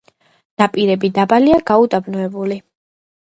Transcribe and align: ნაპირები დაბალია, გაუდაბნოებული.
ნაპირები 0.61 1.11
დაბალია, 1.17 1.59
გაუდაბნოებული. 1.71 2.59